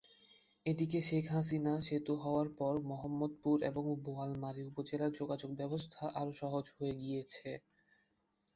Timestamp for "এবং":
3.69-3.83